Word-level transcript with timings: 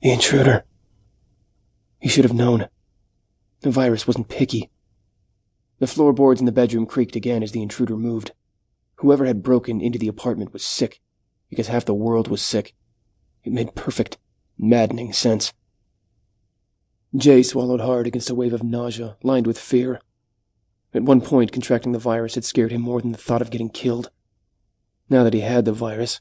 The 0.00 0.12
intruder. 0.12 0.64
He 2.00 2.08
should 2.08 2.24
have 2.24 2.34
known. 2.34 2.68
The 3.62 3.70
virus 3.70 4.06
wasn't 4.06 4.28
picky. 4.28 4.70
The 5.80 5.88
floorboards 5.88 6.40
in 6.40 6.46
the 6.46 6.52
bedroom 6.52 6.86
creaked 6.86 7.16
again 7.16 7.42
as 7.42 7.50
the 7.50 7.62
intruder 7.62 7.96
moved. 7.96 8.32
Whoever 8.96 9.26
had 9.26 9.42
broken 9.42 9.80
into 9.80 9.98
the 9.98 10.08
apartment 10.08 10.52
was 10.52 10.64
sick, 10.64 11.00
because 11.50 11.66
half 11.66 11.84
the 11.84 11.94
world 11.94 12.28
was 12.28 12.42
sick. 12.42 12.74
It 13.42 13.52
made 13.52 13.74
perfect, 13.74 14.18
maddening 14.56 15.12
sense. 15.12 15.52
Jay 17.16 17.42
swallowed 17.42 17.80
hard 17.80 18.06
against 18.06 18.30
a 18.30 18.34
wave 18.34 18.52
of 18.52 18.62
nausea, 18.62 19.16
lined 19.22 19.46
with 19.46 19.58
fear. 19.58 20.00
At 20.94 21.02
one 21.02 21.20
point, 21.20 21.52
contracting 21.52 21.92
the 21.92 21.98
virus 21.98 22.34
had 22.34 22.44
scared 22.44 22.70
him 22.70 22.82
more 22.82 23.00
than 23.00 23.12
the 23.12 23.18
thought 23.18 23.42
of 23.42 23.50
getting 23.50 23.70
killed. 23.70 24.10
Now 25.10 25.24
that 25.24 25.34
he 25.34 25.40
had 25.40 25.64
the 25.64 25.72
virus, 25.72 26.20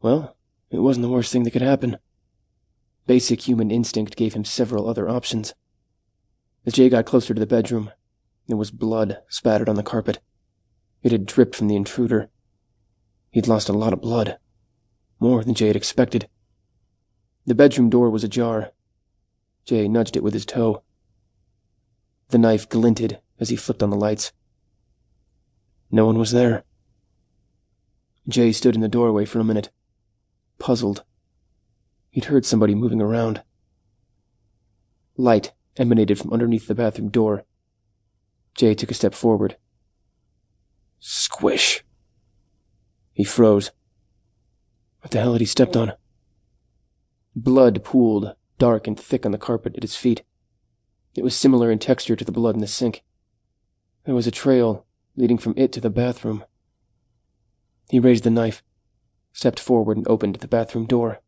well, 0.00 0.36
it 0.70 0.78
wasn't 0.78 1.02
the 1.02 1.10
worst 1.10 1.32
thing 1.32 1.42
that 1.42 1.50
could 1.50 1.62
happen. 1.62 1.98
Basic 3.08 3.48
human 3.48 3.70
instinct 3.70 4.16
gave 4.16 4.34
him 4.34 4.44
several 4.44 4.86
other 4.86 5.08
options. 5.08 5.54
As 6.66 6.74
Jay 6.74 6.90
got 6.90 7.06
closer 7.06 7.32
to 7.32 7.40
the 7.40 7.46
bedroom, 7.46 7.90
there 8.48 8.56
was 8.58 8.70
blood 8.70 9.22
spattered 9.30 9.66
on 9.66 9.76
the 9.76 9.82
carpet. 9.82 10.18
It 11.02 11.10
had 11.10 11.24
dripped 11.24 11.56
from 11.56 11.68
the 11.68 11.74
intruder. 11.74 12.28
He'd 13.30 13.48
lost 13.48 13.70
a 13.70 13.72
lot 13.72 13.94
of 13.94 14.02
blood. 14.02 14.36
More 15.20 15.42
than 15.42 15.54
Jay 15.54 15.68
had 15.68 15.76
expected. 15.76 16.28
The 17.46 17.54
bedroom 17.54 17.88
door 17.88 18.10
was 18.10 18.24
ajar. 18.24 18.72
Jay 19.64 19.88
nudged 19.88 20.14
it 20.14 20.22
with 20.22 20.34
his 20.34 20.44
toe. 20.44 20.82
The 22.28 22.36
knife 22.36 22.68
glinted 22.68 23.22
as 23.40 23.48
he 23.48 23.56
flipped 23.56 23.82
on 23.82 23.88
the 23.88 23.96
lights. 23.96 24.32
No 25.90 26.04
one 26.04 26.18
was 26.18 26.32
there. 26.32 26.64
Jay 28.28 28.52
stood 28.52 28.74
in 28.74 28.82
the 28.82 28.86
doorway 28.86 29.24
for 29.24 29.40
a 29.40 29.44
minute, 29.44 29.70
puzzled. 30.58 31.04
He'd 32.18 32.24
heard 32.24 32.44
somebody 32.44 32.74
moving 32.74 33.00
around. 33.00 33.44
Light 35.16 35.52
emanated 35.76 36.18
from 36.18 36.32
underneath 36.32 36.66
the 36.66 36.74
bathroom 36.74 37.10
door. 37.10 37.44
Jay 38.56 38.74
took 38.74 38.90
a 38.90 38.94
step 38.94 39.14
forward. 39.14 39.56
Squish. 40.98 41.84
He 43.12 43.22
froze. 43.22 43.70
What 45.00 45.12
the 45.12 45.20
hell 45.20 45.34
had 45.34 45.40
he 45.40 45.46
stepped 45.46 45.76
on? 45.76 45.92
Blood 47.36 47.84
pooled, 47.84 48.34
dark 48.58 48.88
and 48.88 48.98
thick 48.98 49.24
on 49.24 49.30
the 49.30 49.38
carpet 49.38 49.76
at 49.76 49.84
his 49.84 49.94
feet. 49.94 50.24
It 51.14 51.22
was 51.22 51.36
similar 51.36 51.70
in 51.70 51.78
texture 51.78 52.16
to 52.16 52.24
the 52.24 52.32
blood 52.32 52.56
in 52.56 52.60
the 52.60 52.66
sink. 52.66 53.04
There 54.06 54.14
was 54.16 54.26
a 54.26 54.32
trail 54.32 54.86
leading 55.14 55.38
from 55.38 55.54
it 55.56 55.70
to 55.74 55.80
the 55.80 55.88
bathroom. 55.88 56.42
He 57.88 58.00
raised 58.00 58.24
the 58.24 58.30
knife, 58.30 58.64
stepped 59.32 59.60
forward, 59.60 59.96
and 59.96 60.08
opened 60.08 60.34
the 60.34 60.48
bathroom 60.48 60.84
door. 60.84 61.20